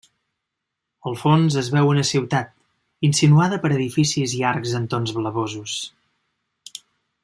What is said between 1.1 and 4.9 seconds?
fons es veu una ciutat, insinuada per edificis i arcs